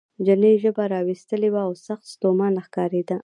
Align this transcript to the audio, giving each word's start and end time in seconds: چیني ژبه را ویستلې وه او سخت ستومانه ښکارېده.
چیني 0.25 0.51
ژبه 0.63 0.85
را 0.91 0.99
ویستلې 1.07 1.49
وه 1.51 1.61
او 1.67 1.73
سخت 1.85 2.05
ستومانه 2.13 2.61
ښکارېده. 2.65 3.17